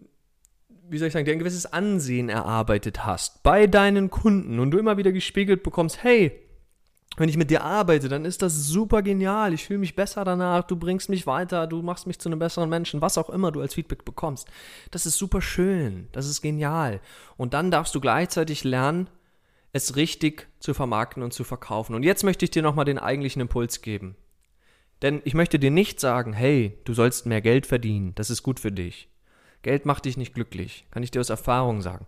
wie 0.89 0.99
soll 0.99 1.09
ich 1.09 1.13
sagen, 1.13 1.25
dir 1.25 1.33
ein 1.33 1.39
gewisses 1.39 1.67
Ansehen 1.67 2.29
erarbeitet 2.29 3.05
hast 3.05 3.43
bei 3.43 3.67
deinen 3.67 4.11
Kunden 4.11 4.59
und 4.61 4.71
du 4.71 4.79
immer 4.79 4.97
wieder 4.97 5.13
gespiegelt 5.13 5.63
bekommst, 5.63 6.03
hey, 6.03 6.42
wenn 7.17 7.29
ich 7.29 7.37
mit 7.37 7.51
dir 7.51 7.63
arbeite, 7.63 8.09
dann 8.09 8.25
ist 8.25 8.43
das 8.43 8.67
super 8.67 9.03
genial. 9.03 9.53
Ich 9.53 9.67
fühle 9.67 9.79
mich 9.79 9.95
besser 9.95 10.25
danach, 10.25 10.65
du 10.65 10.77
bringst 10.77 11.09
mich 11.09 11.27
weiter, 11.27 11.67
du 11.67 11.83
machst 11.83 12.07
mich 12.07 12.19
zu 12.19 12.29
einem 12.29 12.39
besseren 12.39 12.71
Menschen, 12.71 13.03
was 13.03 13.19
auch 13.19 13.29
immer 13.29 13.53
du 13.53 13.61
als 13.61 13.75
Feedback 13.75 14.05
bekommst. 14.05 14.49
Das 14.91 15.05
ist 15.05 15.19
super 15.19 15.43
schön, 15.43 16.09
das 16.13 16.27
ist 16.27 16.41
genial. 16.41 17.01
Und 17.37 17.55
dann 17.55 17.71
darfst 17.71 17.95
du 17.95 18.01
gleichzeitig 18.01 18.65
lernen, 18.65 19.09
es 19.73 19.97
richtig 19.97 20.49
zu 20.61 20.75
vermarkten 20.75 21.23
und 21.23 21.33
zu 21.33 21.45
verkaufen. 21.45 21.95
Und 21.95 22.03
jetzt 22.03 22.25
möchte 22.25 22.45
ich 22.45 22.51
dir 22.51 22.63
nochmal 22.63 22.85
den 22.85 22.99
eigentlichen 22.99 23.41
Impuls 23.43 23.83
geben. 23.83 24.17
Denn 25.03 25.21
ich 25.25 25.35
möchte 25.35 25.59
dir 25.59 25.71
nicht 25.71 26.01
sagen, 26.01 26.33
hey, 26.33 26.79
du 26.85 26.95
sollst 26.95 27.27
mehr 27.27 27.41
Geld 27.41 27.67
verdienen, 27.67 28.15
das 28.15 28.31
ist 28.31 28.43
gut 28.43 28.61
für 28.61 28.73
dich. 28.73 29.09
Geld 29.63 29.85
macht 29.87 30.05
dich 30.05 30.17
nicht 30.17 30.35
glücklich, 30.35 30.87
kann 30.91 31.03
ich 31.03 31.11
dir 31.11 31.21
aus 31.21 31.31
Erfahrung 31.31 31.83
sagen. 31.83 32.07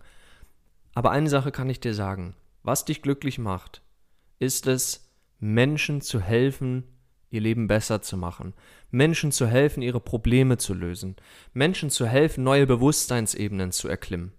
Aber 0.93 1.11
eine 1.11 1.29
Sache 1.29 1.51
kann 1.51 1.69
ich 1.69 1.79
dir 1.79 1.93
sagen, 1.93 2.35
was 2.63 2.85
dich 2.85 3.01
glücklich 3.01 3.37
macht, 3.37 3.81
ist 4.39 4.67
es, 4.67 5.11
Menschen 5.39 6.01
zu 6.01 6.19
helfen, 6.19 6.83
ihr 7.29 7.41
Leben 7.41 7.67
besser 7.67 8.01
zu 8.01 8.17
machen, 8.17 8.53
Menschen 8.91 9.31
zu 9.31 9.47
helfen, 9.47 9.81
ihre 9.81 9.99
Probleme 9.99 10.57
zu 10.57 10.73
lösen, 10.73 11.15
Menschen 11.53 11.89
zu 11.89 12.07
helfen, 12.07 12.43
neue 12.43 12.65
Bewusstseinsebenen 12.65 13.71
zu 13.71 13.87
erklimmen. 13.87 14.31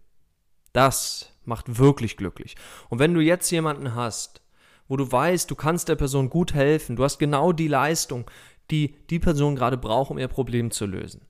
Das 0.72 1.32
macht 1.44 1.78
wirklich 1.78 2.16
glücklich. 2.16 2.56
Und 2.88 2.98
wenn 2.98 3.14
du 3.14 3.20
jetzt 3.20 3.50
jemanden 3.50 3.94
hast, 3.94 4.42
wo 4.88 4.96
du 4.96 5.10
weißt, 5.10 5.50
du 5.50 5.54
kannst 5.54 5.88
der 5.88 5.96
Person 5.96 6.30
gut 6.30 6.54
helfen, 6.54 6.96
du 6.96 7.04
hast 7.04 7.18
genau 7.18 7.52
die 7.52 7.68
Leistung, 7.68 8.30
die 8.70 8.96
die 9.10 9.18
Person 9.18 9.56
gerade 9.56 9.76
braucht, 9.76 10.10
um 10.10 10.18
ihr 10.18 10.28
Problem 10.28 10.70
zu 10.70 10.86
lösen. 10.86 11.22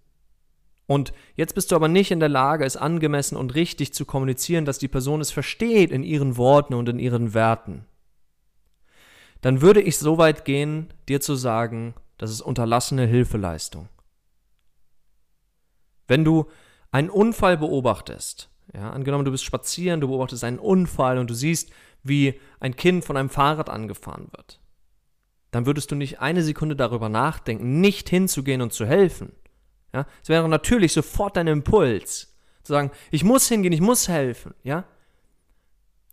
Und 0.87 1.13
jetzt 1.35 1.55
bist 1.55 1.73
du 1.73 1.77
aber 1.77 1.89
nicht 1.89 2.13
in 2.13 2.21
der 2.21 2.29
Lage, 2.29 2.65
es 2.65 2.77
angemessen 2.77 3.37
und 3.37 3.55
richtig 3.55 3.93
zu 3.93 4.05
kommunizieren, 4.05 4.65
dass 4.65 4.79
die 4.79 4.89
Person 4.89 5.21
es 5.21 5.33
versteht 5.33 5.91
in 5.91 6.05
ihren 6.05 6.37
Worten 6.37 6.75
und 6.75 6.89
in 6.89 7.01
ihren 7.01 7.35
Werten 7.35 7.87
dann 9.47 9.61
würde 9.61 9.81
ich 9.81 9.97
so 9.97 10.19
weit 10.19 10.45
gehen, 10.45 10.93
dir 11.09 11.21
zu 11.21 11.37
sagen, 11.37 11.95
das 12.19 12.33
ist 12.33 12.41
unterlassene 12.41 13.07
Hilfeleistung. 13.07 13.89
Wenn 16.09 16.25
du 16.25 16.47
einen 16.91 17.11
Unfall 17.11 17.57
beobachtest, 17.57 18.51
ja, 18.75 18.91
angenommen, 18.91 19.25
du 19.25 19.31
bist 19.31 19.45
spazieren, 19.45 20.01
du 20.01 20.09
beobachtest 20.09 20.43
einen 20.43 20.59
Unfall 20.59 21.19
und 21.19 21.31
du 21.31 21.35
siehst, 21.35 21.71
wie 22.03 22.41
ein 22.59 22.75
Kind 22.75 23.05
von 23.05 23.17
einem 23.17 23.29
Fahrrad 23.29 23.71
angefahren 23.71 24.27
wird, 24.33 24.59
dann 25.53 25.65
würdest 25.65 25.93
du 25.93 25.95
nicht 25.95 26.19
eine 26.19 26.43
Sekunde 26.43 26.75
darüber 26.75 27.09
nachdenken, 27.09 27.81
nicht 27.81 28.09
hinzugehen 28.09 28.63
und 28.63 28.73
zu 28.73 28.85
helfen. 28.85 29.31
Ja, 29.95 30.07
es 30.25 30.29
wäre 30.29 30.49
natürlich 30.49 30.93
sofort 30.93 31.37
dein 31.37 31.47
Impuls, 31.47 32.35
zu 32.65 32.73
sagen, 32.73 32.91
ich 33.13 33.23
muss 33.23 33.47
hingehen, 33.47 33.73
ich 33.73 33.81
muss 33.81 34.09
helfen, 34.09 34.55
ja. 34.65 34.83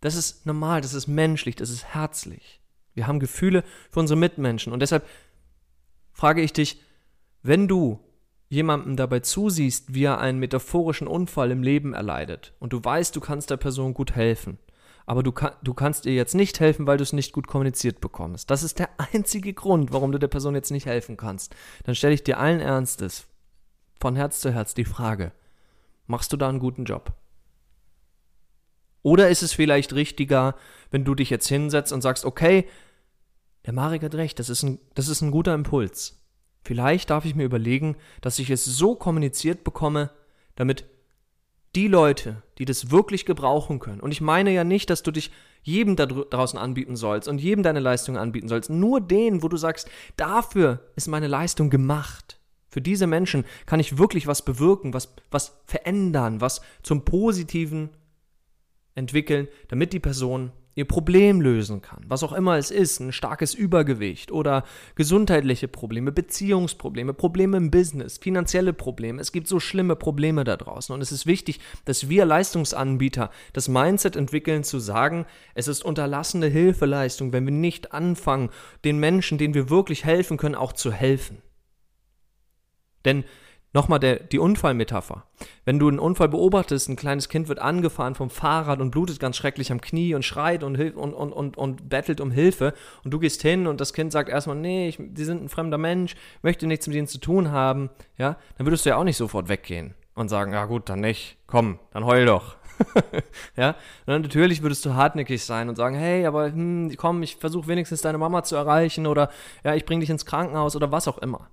Das 0.02 0.14
ist 0.14 0.46
normal, 0.46 0.82
das 0.82 0.94
ist 0.94 1.08
menschlich, 1.08 1.56
das 1.56 1.70
ist 1.70 1.86
herzlich. 1.86 2.60
Wir 2.94 3.06
haben 3.06 3.20
Gefühle 3.20 3.64
für 3.90 4.00
unsere 4.00 4.18
Mitmenschen. 4.18 4.72
Und 4.72 4.80
deshalb 4.80 5.06
frage 6.12 6.42
ich 6.42 6.52
dich, 6.52 6.80
wenn 7.42 7.68
du 7.68 8.00
jemandem 8.48 8.96
dabei 8.96 9.20
zusiehst, 9.20 9.94
wie 9.94 10.04
er 10.04 10.18
einen 10.18 10.38
metaphorischen 10.38 11.06
Unfall 11.06 11.50
im 11.50 11.62
Leben 11.62 11.92
erleidet 11.92 12.54
und 12.60 12.72
du 12.72 12.82
weißt, 12.82 13.14
du 13.14 13.20
kannst 13.20 13.50
der 13.50 13.56
Person 13.56 13.94
gut 13.94 14.14
helfen, 14.14 14.58
aber 15.06 15.22
du, 15.22 15.32
kann, 15.32 15.52
du 15.62 15.74
kannst 15.74 16.06
ihr 16.06 16.14
jetzt 16.14 16.34
nicht 16.34 16.60
helfen, 16.60 16.86
weil 16.86 16.96
du 16.96 17.02
es 17.02 17.12
nicht 17.12 17.32
gut 17.32 17.46
kommuniziert 17.46 18.00
bekommst. 18.00 18.50
Das 18.50 18.62
ist 18.62 18.78
der 18.78 18.88
einzige 19.12 19.52
Grund, 19.52 19.92
warum 19.92 20.12
du 20.12 20.18
der 20.18 20.28
Person 20.28 20.54
jetzt 20.54 20.70
nicht 20.70 20.86
helfen 20.86 21.16
kannst. 21.16 21.54
Dann 21.84 21.94
stelle 21.94 22.14
ich 22.14 22.24
dir 22.24 22.38
allen 22.38 22.60
Ernstes 22.60 23.26
von 24.00 24.16
Herz 24.16 24.40
zu 24.40 24.52
Herz 24.52 24.74
die 24.74 24.84
Frage, 24.84 25.32
machst 26.06 26.32
du 26.32 26.36
da 26.36 26.48
einen 26.48 26.60
guten 26.60 26.84
Job? 26.84 27.12
Oder 29.04 29.28
ist 29.28 29.42
es 29.42 29.52
vielleicht 29.52 29.92
richtiger, 29.92 30.56
wenn 30.90 31.04
du 31.04 31.14
dich 31.14 31.28
jetzt 31.28 31.46
hinsetzt 31.46 31.92
und 31.92 32.00
sagst, 32.00 32.24
okay, 32.24 32.66
der 33.66 33.74
Marek 33.74 34.02
hat 34.02 34.14
recht, 34.14 34.38
das 34.38 34.48
ist, 34.48 34.62
ein, 34.62 34.80
das 34.94 35.08
ist 35.08 35.20
ein 35.20 35.30
guter 35.30 35.54
Impuls. 35.54 36.24
Vielleicht 36.62 37.10
darf 37.10 37.26
ich 37.26 37.34
mir 37.34 37.44
überlegen, 37.44 37.96
dass 38.22 38.38
ich 38.38 38.48
es 38.48 38.64
so 38.64 38.94
kommuniziert 38.94 39.62
bekomme, 39.62 40.10
damit 40.56 40.86
die 41.76 41.86
Leute, 41.86 42.42
die 42.56 42.64
das 42.64 42.90
wirklich 42.90 43.26
gebrauchen 43.26 43.78
können, 43.78 44.00
und 44.00 44.10
ich 44.10 44.22
meine 44.22 44.52
ja 44.52 44.64
nicht, 44.64 44.88
dass 44.88 45.02
du 45.02 45.10
dich 45.10 45.30
jedem 45.62 45.96
da 45.96 46.06
draußen 46.06 46.58
anbieten 46.58 46.96
sollst 46.96 47.28
und 47.28 47.42
jedem 47.42 47.62
deine 47.62 47.80
Leistung 47.80 48.16
anbieten 48.16 48.48
sollst, 48.48 48.70
nur 48.70 49.02
denen, 49.02 49.42
wo 49.42 49.48
du 49.48 49.58
sagst, 49.58 49.90
dafür 50.16 50.80
ist 50.96 51.08
meine 51.08 51.26
Leistung 51.26 51.68
gemacht. 51.68 52.38
Für 52.70 52.80
diese 52.80 53.06
Menschen 53.06 53.44
kann 53.66 53.80
ich 53.80 53.98
wirklich 53.98 54.26
was 54.26 54.44
bewirken, 54.44 54.94
was, 54.94 55.14
was 55.30 55.58
verändern, 55.66 56.40
was 56.40 56.62
zum 56.82 57.04
Positiven 57.04 57.90
entwickeln, 58.94 59.48
damit 59.68 59.92
die 59.92 60.00
Person 60.00 60.52
ihr 60.76 60.86
Problem 60.86 61.40
lösen 61.40 61.82
kann, 61.82 62.04
was 62.08 62.22
auch 62.22 62.32
immer 62.32 62.56
es 62.56 62.70
ist, 62.70 62.98
ein 62.98 63.12
starkes 63.12 63.54
Übergewicht 63.54 64.32
oder 64.32 64.64
gesundheitliche 64.96 65.68
Probleme, 65.68 66.10
Beziehungsprobleme, 66.10 67.14
Probleme 67.14 67.56
im 67.56 67.70
Business, 67.70 68.18
finanzielle 68.18 68.72
Probleme. 68.72 69.20
Es 69.20 69.30
gibt 69.30 69.46
so 69.46 69.60
schlimme 69.60 69.94
Probleme 69.94 70.42
da 70.42 70.56
draußen 70.56 70.92
und 70.92 71.00
es 71.00 71.12
ist 71.12 71.26
wichtig, 71.26 71.60
dass 71.84 72.08
wir 72.08 72.24
Leistungsanbieter 72.24 73.30
das 73.52 73.68
Mindset 73.68 74.16
entwickeln 74.16 74.64
zu 74.64 74.80
sagen, 74.80 75.26
es 75.54 75.68
ist 75.68 75.84
unterlassene 75.84 76.46
Hilfeleistung, 76.46 77.32
wenn 77.32 77.44
wir 77.44 77.52
nicht 77.52 77.92
anfangen, 77.92 78.50
den 78.84 78.98
Menschen, 78.98 79.38
denen 79.38 79.54
wir 79.54 79.70
wirklich 79.70 80.04
helfen 80.04 80.36
können, 80.36 80.56
auch 80.56 80.72
zu 80.72 80.90
helfen. 80.90 81.38
Denn 83.04 83.24
Nochmal 83.74 83.98
der, 83.98 84.20
die 84.20 84.38
Unfallmetapher. 84.38 85.24
Wenn 85.64 85.80
du 85.80 85.88
einen 85.88 85.98
Unfall 85.98 86.28
beobachtest, 86.28 86.88
ein 86.88 86.94
kleines 86.94 87.28
Kind 87.28 87.48
wird 87.48 87.58
angefahren 87.58 88.14
vom 88.14 88.30
Fahrrad 88.30 88.80
und 88.80 88.92
blutet 88.92 89.18
ganz 89.18 89.36
schrecklich 89.36 89.72
am 89.72 89.80
Knie 89.80 90.14
und 90.14 90.24
schreit 90.24 90.62
und, 90.62 90.78
und, 90.78 91.12
und, 91.12 91.32
und, 91.32 91.56
und 91.56 91.88
bettelt 91.88 92.20
um 92.20 92.30
Hilfe 92.30 92.72
und 93.02 93.10
du 93.10 93.18
gehst 93.18 93.42
hin 93.42 93.66
und 93.66 93.80
das 93.80 93.92
Kind 93.92 94.12
sagt 94.12 94.28
erstmal, 94.28 94.54
nee, 94.54 94.88
ich, 94.88 94.98
die 95.00 95.24
sind 95.24 95.42
ein 95.42 95.48
fremder 95.48 95.76
Mensch, 95.76 96.14
möchte 96.42 96.68
nichts 96.68 96.86
mit 96.86 96.96
ihnen 96.96 97.08
zu 97.08 97.18
tun 97.18 97.50
haben, 97.50 97.90
ja, 98.16 98.36
dann 98.56 98.66
würdest 98.66 98.86
du 98.86 98.90
ja 98.90 98.96
auch 98.96 99.04
nicht 99.04 99.16
sofort 99.16 99.48
weggehen 99.48 99.94
und 100.14 100.28
sagen, 100.28 100.52
ja 100.52 100.66
gut, 100.66 100.88
dann 100.88 101.00
nicht, 101.00 101.36
komm, 101.48 101.80
dann 101.92 102.06
heul 102.06 102.26
doch. 102.26 102.54
ja, 103.56 103.70
und 103.70 103.76
dann 104.06 104.22
natürlich 104.22 104.62
würdest 104.62 104.84
du 104.86 104.94
hartnäckig 104.94 105.44
sein 105.44 105.68
und 105.68 105.74
sagen, 105.74 105.96
hey, 105.96 106.26
aber 106.26 106.46
hm, 106.46 106.94
komm, 106.96 107.24
ich 107.24 107.36
versuche 107.36 107.66
wenigstens 107.66 108.02
deine 108.02 108.18
Mama 108.18 108.44
zu 108.44 108.54
erreichen 108.54 109.08
oder 109.08 109.30
ja, 109.64 109.74
ich 109.74 109.84
bring 109.84 109.98
dich 109.98 110.10
ins 110.10 110.26
Krankenhaus 110.26 110.76
oder 110.76 110.92
was 110.92 111.08
auch 111.08 111.18
immer. 111.18 111.48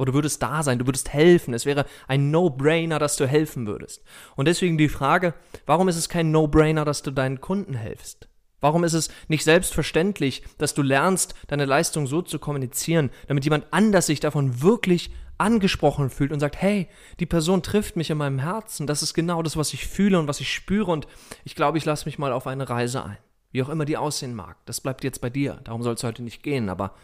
Oder 0.00 0.12
du 0.12 0.14
würdest 0.14 0.42
da 0.42 0.62
sein, 0.62 0.78
du 0.78 0.86
würdest 0.86 1.12
helfen. 1.12 1.52
Es 1.52 1.66
wäre 1.66 1.84
ein 2.08 2.30
No-Brainer, 2.30 2.98
dass 2.98 3.16
du 3.16 3.26
helfen 3.26 3.66
würdest. 3.66 4.02
Und 4.34 4.48
deswegen 4.48 4.78
die 4.78 4.88
Frage, 4.88 5.34
warum 5.66 5.88
ist 5.88 5.96
es 5.96 6.08
kein 6.08 6.30
No-Brainer, 6.30 6.86
dass 6.86 7.02
du 7.02 7.10
deinen 7.10 7.42
Kunden 7.42 7.74
hilfst? 7.74 8.26
Warum 8.62 8.82
ist 8.82 8.94
es 8.94 9.10
nicht 9.28 9.44
selbstverständlich, 9.44 10.42
dass 10.56 10.72
du 10.72 10.80
lernst, 10.80 11.34
deine 11.48 11.66
Leistung 11.66 12.06
so 12.06 12.22
zu 12.22 12.38
kommunizieren, 12.38 13.10
damit 13.28 13.44
jemand 13.44 13.66
anders 13.72 14.06
sich 14.06 14.20
davon 14.20 14.62
wirklich 14.62 15.10
angesprochen 15.36 16.08
fühlt 16.08 16.32
und 16.32 16.40
sagt, 16.40 16.56
hey, 16.56 16.88
die 17.18 17.26
Person 17.26 17.62
trifft 17.62 17.96
mich 17.96 18.08
in 18.08 18.16
meinem 18.16 18.38
Herzen, 18.38 18.86
das 18.86 19.02
ist 19.02 19.12
genau 19.12 19.42
das, 19.42 19.58
was 19.58 19.74
ich 19.74 19.86
fühle 19.86 20.18
und 20.18 20.28
was 20.28 20.40
ich 20.40 20.50
spüre 20.50 20.90
und 20.90 21.08
ich 21.44 21.54
glaube, 21.54 21.76
ich 21.76 21.84
lasse 21.84 22.06
mich 22.06 22.18
mal 22.18 22.32
auf 22.32 22.46
eine 22.46 22.70
Reise 22.70 23.04
ein. 23.04 23.18
Wie 23.52 23.62
auch 23.62 23.68
immer 23.68 23.84
die 23.84 23.98
aussehen 23.98 24.34
mag, 24.34 24.56
das 24.64 24.80
bleibt 24.80 25.04
jetzt 25.04 25.20
bei 25.20 25.28
dir, 25.28 25.60
darum 25.64 25.82
soll 25.82 25.92
es 25.92 26.04
heute 26.04 26.22
nicht 26.22 26.42
gehen, 26.42 26.70
aber 26.70 26.94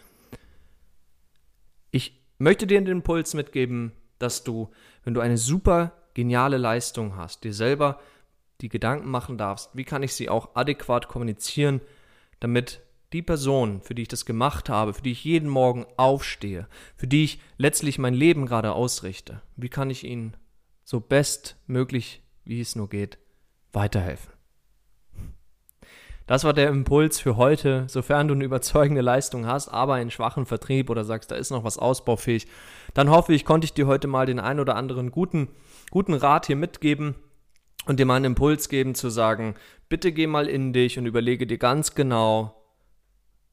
ich 1.90 2.25
möchte 2.38 2.66
dir 2.66 2.80
den 2.80 2.98
Impuls 2.98 3.34
mitgeben, 3.34 3.92
dass 4.18 4.44
du, 4.44 4.70
wenn 5.04 5.14
du 5.14 5.20
eine 5.20 5.38
super 5.38 5.92
geniale 6.14 6.56
Leistung 6.56 7.16
hast, 7.16 7.44
dir 7.44 7.52
selber 7.52 8.00
die 8.60 8.68
Gedanken 8.68 9.10
machen 9.10 9.36
darfst, 9.36 9.70
wie 9.74 9.84
kann 9.84 10.02
ich 10.02 10.14
sie 10.14 10.28
auch 10.28 10.54
adäquat 10.54 11.08
kommunizieren, 11.08 11.80
damit 12.40 12.80
die 13.12 13.22
Person, 13.22 13.82
für 13.82 13.94
die 13.94 14.02
ich 14.02 14.08
das 14.08 14.24
gemacht 14.24 14.68
habe, 14.68 14.94
für 14.94 15.02
die 15.02 15.12
ich 15.12 15.24
jeden 15.24 15.48
Morgen 15.48 15.86
aufstehe, 15.96 16.68
für 16.96 17.06
die 17.06 17.24
ich 17.24 17.40
letztlich 17.56 17.98
mein 17.98 18.14
Leben 18.14 18.46
gerade 18.46 18.72
ausrichte, 18.72 19.42
wie 19.56 19.68
kann 19.68 19.90
ich 19.90 20.04
ihnen 20.04 20.36
so 20.84 21.00
bestmöglich, 21.00 22.22
wie 22.44 22.60
es 22.60 22.76
nur 22.76 22.88
geht, 22.88 23.18
weiterhelfen. 23.72 24.35
Das 26.26 26.42
war 26.42 26.52
der 26.52 26.68
Impuls 26.68 27.20
für 27.20 27.36
heute. 27.36 27.86
Sofern 27.88 28.28
du 28.28 28.34
eine 28.34 28.44
überzeugende 28.44 29.00
Leistung 29.00 29.46
hast, 29.46 29.68
aber 29.68 29.94
einen 29.94 30.10
schwachen 30.10 30.44
Vertrieb 30.44 30.90
oder 30.90 31.04
sagst, 31.04 31.30
da 31.30 31.36
ist 31.36 31.50
noch 31.50 31.64
was 31.64 31.78
ausbaufähig, 31.78 32.46
dann 32.94 33.10
hoffe 33.10 33.32
ich, 33.32 33.44
konnte 33.44 33.64
ich 33.64 33.74
dir 33.74 33.86
heute 33.86 34.08
mal 34.08 34.26
den 34.26 34.40
ein 34.40 34.58
oder 34.58 34.76
anderen 34.76 35.10
guten, 35.10 35.48
guten 35.90 36.14
Rat 36.14 36.46
hier 36.46 36.56
mitgeben 36.56 37.14
und 37.86 38.00
dir 38.00 38.06
mal 38.06 38.16
einen 38.16 38.24
Impuls 38.26 38.68
geben 38.68 38.94
zu 38.94 39.08
sagen, 39.08 39.54
bitte 39.88 40.12
geh 40.12 40.26
mal 40.26 40.48
in 40.48 40.72
dich 40.72 40.98
und 40.98 41.06
überlege 41.06 41.46
dir 41.46 41.58
ganz 41.58 41.94
genau, 41.94 42.60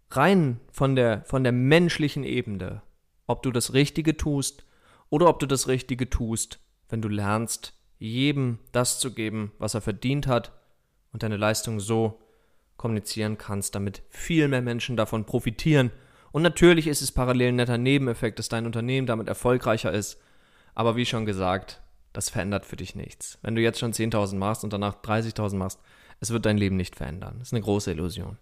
rein 0.10 0.60
von 0.72 0.96
der, 0.96 1.24
von 1.26 1.44
der 1.44 1.54
menschlichen 1.54 2.24
Ebene, 2.24 2.82
ob 3.28 3.44
du 3.44 3.52
das 3.52 3.74
Richtige 3.74 4.18
tust 4.18 4.66
oder 5.10 5.28
ob 5.28 5.40
du 5.40 5.46
das 5.46 5.68
Richtige 5.68 6.10
tust, 6.10 6.60
wenn 6.90 7.02
du 7.02 7.08
lernst, 7.08 7.74
jedem 8.00 8.60
das 8.72 9.00
zu 9.00 9.14
geben, 9.14 9.52
was 9.60 9.76
er 9.76 9.82
verdient 9.82 10.26
hat 10.28 10.52
und 11.12 11.22
deine 11.24 11.38
Leistung 11.38 11.80
so 11.80 12.23
kommunizieren 12.84 13.38
kannst, 13.38 13.76
damit 13.76 14.02
viel 14.10 14.50
mehr 14.50 14.62
Menschen 14.62 14.98
davon 14.98 15.24
profitieren. 15.24 15.90
Und 16.34 16.42
natürlich 16.42 16.88
ist 16.88 17.02
es 17.02 17.14
parallel 17.14 17.54
ein 17.54 17.56
netter 17.56 17.78
Nebeneffekt, 17.78 18.40
dass 18.40 18.50
dein 18.50 18.66
Unternehmen 18.66 19.08
damit 19.08 19.30
erfolgreicher 19.30 19.94
ist. 19.94 20.20
Aber 20.76 20.98
wie 20.98 21.06
schon 21.06 21.26
gesagt, 21.26 21.82
das 22.12 22.30
verändert 22.30 22.66
für 22.66 22.76
dich 22.76 22.94
nichts. 22.94 23.40
Wenn 23.42 23.56
du 23.56 23.62
jetzt 23.62 23.80
schon 23.80 23.94
10.000 23.94 24.36
machst 24.36 24.66
und 24.66 24.74
danach 24.74 25.02
30.000 25.02 25.56
machst, 25.56 25.80
es 26.20 26.32
wird 26.32 26.46
dein 26.46 26.58
Leben 26.58 26.76
nicht 26.76 26.98
verändern. 26.98 27.36
Das 27.40 27.48
ist 27.48 27.54
eine 27.54 27.62
große 27.62 27.92
Illusion. 27.92 28.38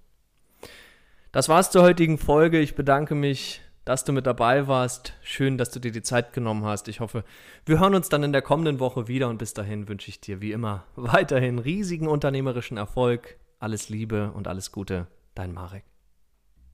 Das 1.32 1.48
war's 1.48 1.70
zur 1.70 1.84
heutigen 1.84 2.18
Folge. 2.18 2.60
Ich 2.60 2.74
bedanke 2.74 3.14
mich, 3.14 3.62
dass 3.86 4.06
du 4.06 4.12
mit 4.12 4.26
dabei 4.26 4.68
warst. 4.68 5.14
Schön, 5.22 5.60
dass 5.60 5.70
du 5.70 5.80
dir 5.80 5.92
die 5.92 6.02
Zeit 6.02 6.34
genommen 6.34 6.66
hast. 6.66 6.88
Ich 6.88 7.00
hoffe, 7.00 7.24
wir 7.68 7.80
hören 7.80 7.94
uns 7.94 8.10
dann 8.10 8.24
in 8.24 8.34
der 8.34 8.42
kommenden 8.42 8.80
Woche 8.80 9.08
wieder 9.08 9.30
und 9.30 9.38
bis 9.38 9.54
dahin 9.54 9.88
wünsche 9.88 10.10
ich 10.10 10.20
dir 10.20 10.42
wie 10.42 10.52
immer 10.52 10.86
weiterhin 10.96 11.60
riesigen 11.60 12.08
unternehmerischen 12.08 12.78
Erfolg. 12.78 13.38
Alles 13.62 13.90
Liebe 13.90 14.32
und 14.32 14.48
alles 14.48 14.72
Gute. 14.72 15.06
Dein 15.36 15.54
Marek. 15.54 15.84